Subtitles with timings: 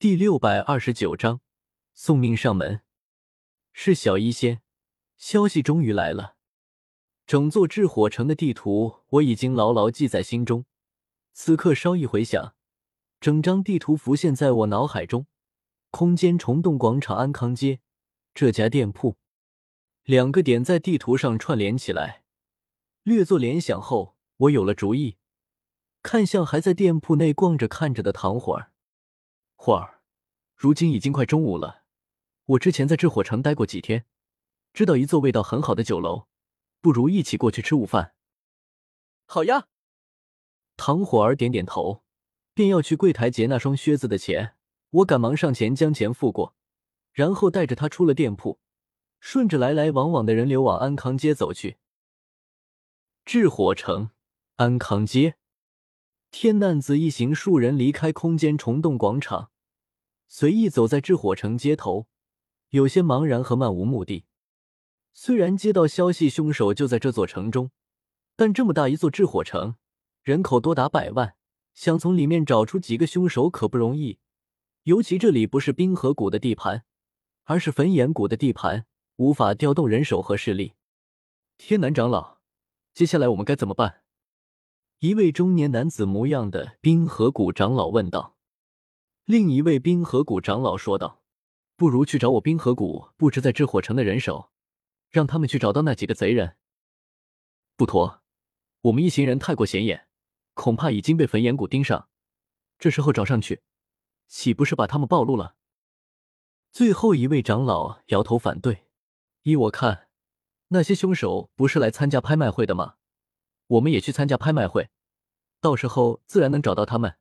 [0.00, 1.42] 第六百二十九章
[1.92, 2.80] 送命上门。
[3.74, 4.62] 是小医仙，
[5.18, 6.36] 消息终于来了。
[7.26, 10.64] 整座炽火城的地图我已经牢牢记在心中。
[11.34, 12.54] 此刻稍一回想，
[13.20, 15.26] 整张地图浮现在我脑海中。
[15.90, 17.80] 空间虫洞广场安康街
[18.32, 19.18] 这家店铺，
[20.04, 22.22] 两个点在地图上串联起来。
[23.02, 25.18] 略作联想后，我有了主意，
[26.02, 28.69] 看向还在店铺内逛着看着的唐火儿。
[29.62, 30.00] 火儿，
[30.56, 31.82] 如今已经快中午了。
[32.46, 34.06] 我之前在炽火城待过几天，
[34.72, 36.28] 知道一座味道很好的酒楼，
[36.80, 38.14] 不如一起过去吃午饭。
[39.26, 39.68] 好呀。
[40.78, 42.02] 唐火儿点点头，
[42.54, 44.56] 便要去柜台结那双靴子的钱。
[44.88, 46.56] 我赶忙上前将钱付过，
[47.12, 48.60] 然后带着他出了店铺，
[49.20, 51.76] 顺着来来往往的人流往安康街走去。
[53.26, 54.08] 炽火城
[54.56, 55.36] 安康街。
[56.30, 59.49] 天难子一行数人离开空间虫洞广场，
[60.32, 62.06] 随意走在炙火城街头，
[62.68, 64.26] 有些茫然和漫无目的。
[65.12, 67.72] 虽然接到消息凶手就在这座城中，
[68.36, 69.74] 但这么大一座炙火城，
[70.22, 71.34] 人口多达百万，
[71.74, 74.20] 想从里面找出几个凶手可不容易。
[74.84, 76.84] 尤其这里不是冰河谷的地盘，
[77.42, 80.74] 而是焚炎谷的地盘，无法调动人手和势力。
[81.58, 82.38] 天南长老，
[82.94, 84.04] 接下来我们该怎么办？
[85.00, 88.36] 一位中年男子模样的冰河谷长老问道。
[89.24, 91.22] 另一位冰河谷长老说道
[91.76, 94.50] ：“不如去找我冰河谷布置在炽火城的人手，
[95.08, 96.56] 让他们去找到那几个贼人。”
[97.76, 98.22] 不妥，
[98.82, 100.08] 我们一行人太过显眼，
[100.54, 102.08] 恐怕已经被焚炎谷盯上。
[102.78, 103.62] 这时候找上去，
[104.26, 105.54] 岂不是把他们暴露了？
[106.72, 108.86] 最后一位长老摇头反对
[109.42, 110.08] ：“依我看，
[110.68, 112.94] 那些凶手不是来参加拍卖会的吗？”
[113.68, 114.90] 我们也去参加拍卖会，
[115.60, 117.19] 到时候自然能找到他们。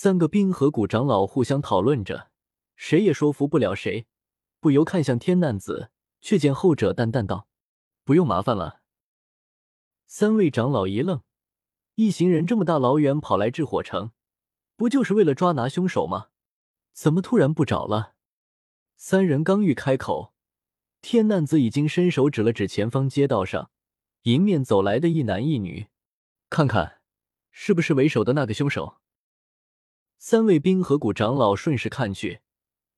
[0.00, 2.30] 三个冰河谷长老互相讨论着，
[2.76, 4.06] 谁也说服不了谁，
[4.60, 7.48] 不由看向天难子，却见后者淡淡道
[8.06, 8.82] ：“不用麻烦了。”
[10.06, 11.22] 三位长老一愣，
[11.96, 14.12] 一行人这么大老远跑来炽火城，
[14.76, 16.28] 不就是为了抓拿凶手吗？
[16.92, 18.14] 怎么突然不找了？
[18.94, 20.32] 三人刚欲开口，
[21.00, 23.72] 天难子已经伸手指了指前方街道上。
[24.22, 25.88] 迎面走来的一男一女，
[26.48, 27.00] 看看
[27.50, 28.98] 是不是为首的那个凶手。
[30.20, 32.40] 三位冰河谷长老顺势看去，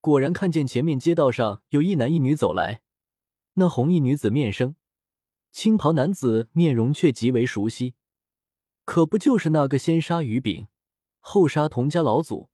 [0.00, 2.80] 果然看见前面街道上有一男一女走来。
[3.54, 4.76] 那红衣女子面生，
[5.50, 7.96] 青袍男子面容却极为熟悉，
[8.86, 10.68] 可不就是那个先杀于丙，
[11.20, 12.48] 后杀童家老祖，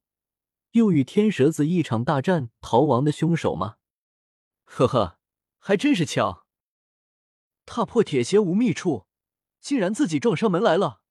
[0.72, 3.76] 又与天蛇子一场大战逃亡的凶手吗？
[4.64, 5.20] 呵呵，
[5.58, 6.44] 还真是巧。
[7.64, 9.06] 踏破铁鞋无觅处，
[9.60, 11.02] 竟然自己撞上门来了。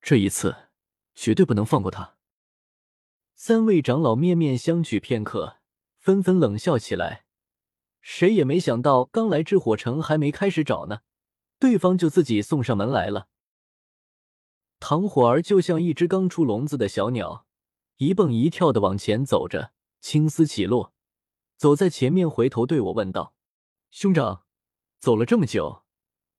[0.00, 0.68] 这一次
[1.16, 2.17] 绝对不能放过他。
[3.40, 5.58] 三位长老面面相觑片刻，
[5.96, 7.24] 纷纷冷笑起来。
[8.00, 11.02] 谁也没想到，刚来炽火城还没开始找呢，
[11.60, 13.28] 对方就自己送上门来了。
[14.80, 17.46] 唐火儿就像一只刚出笼子的小鸟，
[17.98, 19.70] 一蹦一跳的往前走着，
[20.00, 20.92] 青丝起落，
[21.56, 23.34] 走在前面，回头对我问道
[23.92, 24.42] ：“兄长。”
[24.98, 25.84] 走了这么久，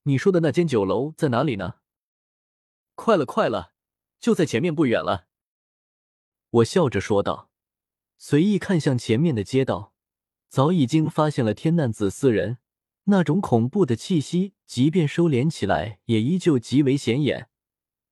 [0.03, 1.75] 你说的那间酒楼在哪里呢？
[2.95, 3.71] 快了，快了，
[4.19, 5.28] 就在前面不远了。
[6.51, 7.51] 我笑着说道，
[8.17, 9.93] 随意看向前面的街道，
[10.47, 12.57] 早已经发现了天难子四人，
[13.03, 17.49] 那种恐怖的气息，即便收敛起来，也依旧极为显眼，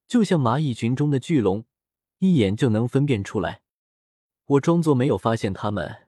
[0.08, 1.66] 就像蚂蚁群中的巨龙，
[2.20, 3.64] 一眼就能分辨出来。
[4.46, 6.08] 我装作没有发现他们，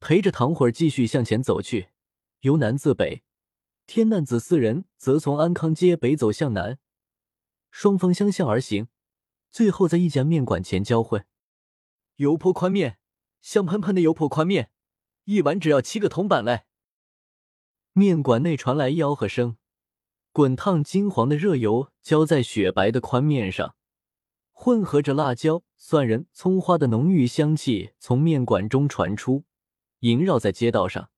[0.00, 1.90] 陪着唐会儿继续向前走去，
[2.40, 3.22] 由南自北。
[3.86, 6.78] 天难子四人则从安康街北走向南，
[7.70, 8.88] 双方相向而行，
[9.52, 11.22] 最后在一家面馆前交汇。
[12.16, 12.98] 油泼宽面，
[13.40, 14.70] 香喷喷的油泼宽面，
[15.24, 16.64] 一碗只要七个铜板嘞！
[17.92, 19.56] 面馆内传来吆喝声，
[20.32, 23.74] 滚烫金黄的热油浇在雪白的宽面上，
[24.50, 29.44] 混合着辣椒、蒜仁、葱花的浓郁香气从面馆中传出，
[30.00, 31.10] 萦绕在街道上。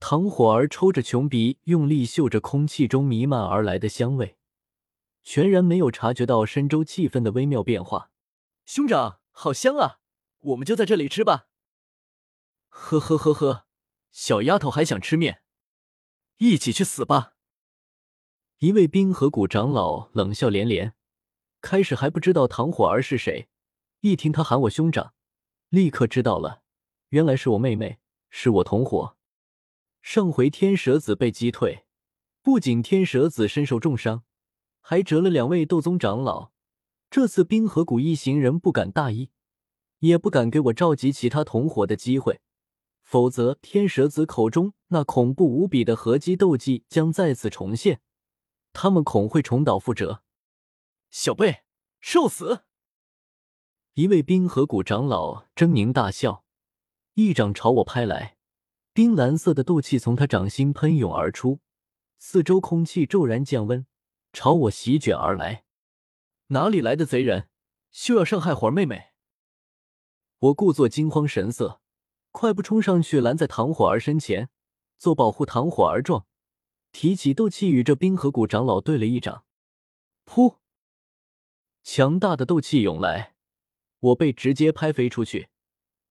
[0.00, 4.36] 唐火儿抽着穷鼻，用力嗅着空气中弥漫而来的香味，
[5.22, 8.10] 全然没有察觉到深州气氛的微妙变化。
[8.64, 10.00] 兄长，好香啊！
[10.40, 11.46] 我们就在这里吃吧。
[12.70, 13.66] 呵呵呵呵，
[14.10, 15.44] 小丫头还想吃面，
[16.38, 17.36] 一起去死吧！
[18.58, 20.96] 一位冰河谷长老冷笑连连，
[21.60, 23.48] 开始还不知道唐火儿是谁，
[24.00, 25.14] 一听他喊我兄长，
[25.68, 26.64] 立刻知道了，
[27.10, 28.00] 原来是我妹妹，
[28.30, 29.16] 是我同伙。
[30.02, 31.86] 上回天蛇子被击退，
[32.42, 34.24] 不仅天蛇子身受重伤，
[34.80, 36.50] 还折了两位斗宗长老。
[37.10, 39.30] 这次冰河谷一行人不敢大意，
[40.00, 42.40] 也不敢给我召集其他同伙的机会，
[43.02, 48.00] 否则天蛇子口中那恐怖无比的合击斗技将再次重现，
[48.74, 50.22] 他们恐会重蹈覆辙。
[51.10, 51.62] 小贝，
[51.98, 52.64] 受死！
[53.94, 56.44] 一位冰河谷长老狰狞大笑，
[57.14, 58.36] 一掌朝我拍来，
[58.92, 61.60] 冰蓝色的斗气从他掌心喷涌而出，
[62.18, 63.86] 四周空气骤然降温，
[64.34, 65.64] 朝我席卷而来。
[66.50, 67.50] 哪里来的贼人，
[67.90, 69.12] 休要伤害火儿妹妹！
[70.38, 71.82] 我故作惊慌神色，
[72.30, 74.48] 快步冲上去拦在唐火儿身前，
[74.96, 76.26] 做保护唐火儿状，
[76.90, 79.44] 提起斗气与这冰河谷长老对了一掌，
[80.24, 80.56] 噗！
[81.82, 83.34] 强大的斗气涌来。
[84.00, 85.50] 我被直接拍飞出去，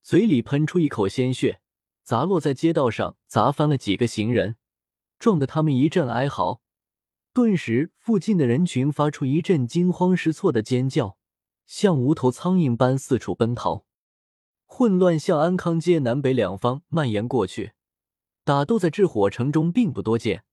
[0.04, 1.62] 嘴里喷出一口鲜血，
[2.04, 4.58] 砸落在街道上，砸翻了几个行人，
[5.18, 6.62] 撞得他们一阵哀嚎。
[7.38, 11.20] 顿时，附近的人群发出一阵惊慌失措的尖叫，
[11.68, 13.86] 像无头苍蝇般四处奔逃。
[14.66, 17.74] 混乱向安康街南北两方蔓延过去。
[18.44, 20.46] 打斗在炽火城中并不多见，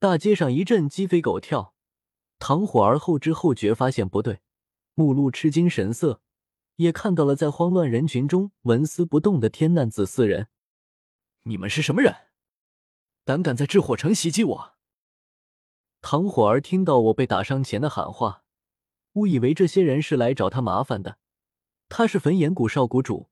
[0.00, 1.76] 大街上一阵鸡飞狗跳。
[2.40, 4.40] 唐火儿后知后觉，发现不对，
[4.94, 6.20] 目露吃惊神色。
[6.74, 10.48] 也看到了在慌乱人群中纹丝不动的天难子四人。
[11.44, 12.12] 你们是什么人？
[13.24, 14.75] 胆敢在炽火城袭击我？
[16.08, 18.44] 唐火儿听到我被打伤前的喊话，
[19.14, 21.18] 误以为这些人是来找他麻烦的。
[21.88, 23.28] 他是焚炎谷少谷主，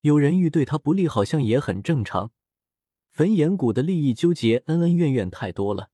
[0.00, 2.32] 有人欲对他不利，好像也很正常。
[3.12, 5.90] 焚炎谷的利益纠结、恩恩怨怨太多了。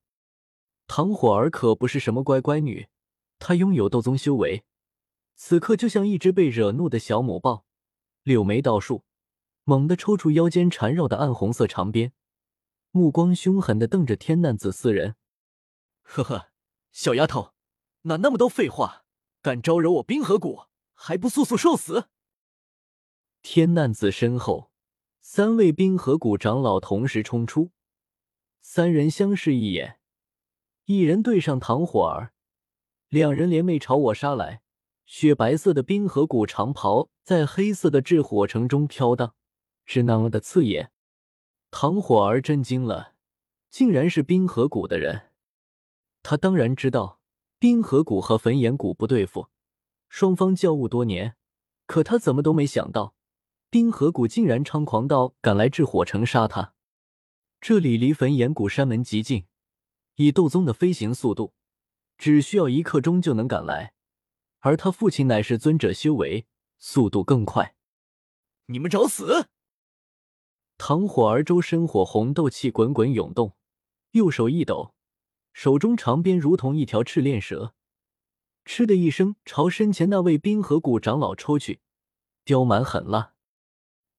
[0.86, 2.88] 唐火儿可不是什么乖乖女，
[3.38, 4.64] 她拥有斗宗修为。
[5.34, 7.66] 此刻就像一只被惹怒的小母豹，
[8.22, 9.04] 柳眉倒竖，
[9.64, 12.14] 猛地抽出腰间缠绕的暗红色长鞭，
[12.90, 15.16] 目光凶狠的瞪着天难子四人。
[16.06, 16.48] 呵呵，
[16.92, 17.52] 小丫头，
[18.02, 19.04] 哪那么多废话？
[19.42, 22.08] 敢招惹我冰河谷，还不速速受死！
[23.42, 24.70] 天难子身后，
[25.20, 27.70] 三位冰河谷长老同时冲出，
[28.60, 30.00] 三人相视一眼，
[30.86, 32.32] 一人对上唐火儿，
[33.08, 34.62] 两人联袂朝我杀来。
[35.04, 39.36] 雪白色的冰河谷长袍在黑色的炽火城中飘荡，
[39.84, 40.90] 是那么的刺眼。
[41.70, 43.14] 唐火儿震惊了，
[43.70, 45.25] 竟然是冰河谷的人。
[46.28, 47.20] 他当然知道
[47.60, 49.48] 冰河谷和焚炎谷不对付，
[50.08, 51.36] 双方交恶多年，
[51.86, 53.14] 可他怎么都没想到，
[53.70, 56.74] 冰河谷竟然猖狂到敢来炽火城杀他。
[57.60, 59.46] 这里离焚炎谷山门极近，
[60.16, 61.54] 以斗宗的飞行速度，
[62.18, 63.94] 只需要一刻钟就能赶来。
[64.58, 67.76] 而他父亲乃是尊者修为，速度更快。
[68.66, 69.46] 你们找死！
[70.76, 73.56] 唐火儿周身火红斗气滚滚涌动，
[74.10, 74.95] 右手一抖，
[75.56, 77.72] 手中长鞭如同一条赤练蛇，
[78.66, 81.80] 嗤的一声朝身前那位冰河谷长老抽去，
[82.44, 83.32] 刁蛮狠辣。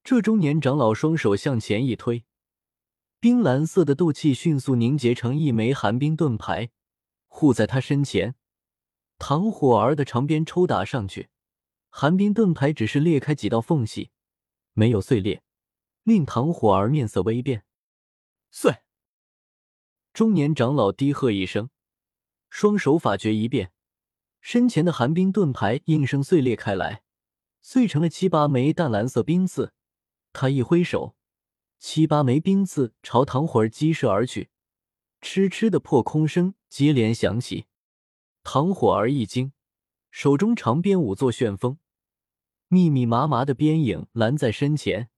[0.02, 2.24] 这中年长老双手向前一推，
[3.20, 6.70] 冰蓝色的斗气迅速凝结成一枚寒冰盾牌，
[7.28, 8.34] 护在他身前。
[9.16, 11.28] 唐火儿的长鞭抽打上去，
[11.88, 14.10] 寒冰盾牌只是裂开几道缝隙，
[14.72, 15.44] 没有碎裂，
[16.02, 17.62] 令唐火儿面色微变。
[18.50, 18.78] 碎！
[20.18, 21.70] 中年长老低喝一声，
[22.50, 23.70] 双手法诀一变，
[24.40, 27.04] 身前的寒冰盾牌应声碎裂开来，
[27.62, 29.72] 碎成了七八枚淡蓝色冰刺。
[30.32, 31.14] 他一挥手，
[31.78, 34.50] 七八枚冰刺朝唐火儿击射而去，
[35.20, 37.66] 嗤嗤的破空声接连响起。
[38.42, 39.52] 唐火儿一惊，
[40.10, 41.78] 手中长鞭舞作旋风，
[42.66, 45.10] 密密麻麻的鞭影拦在身前，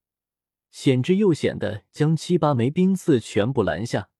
[0.71, 4.11] 险之又险的将七八枚冰刺全部拦下。